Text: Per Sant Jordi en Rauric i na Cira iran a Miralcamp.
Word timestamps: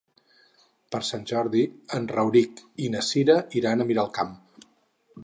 Per 0.95 1.01
Sant 1.09 1.27
Jordi 1.31 1.61
en 1.99 2.09
Rauric 2.15 2.63
i 2.87 2.89
na 2.97 3.05
Cira 3.11 3.37
iran 3.61 3.85
a 3.85 3.91
Miralcamp. 3.93 4.35